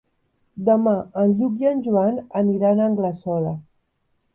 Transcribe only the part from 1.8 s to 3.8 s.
Joan aniran a Anglesola.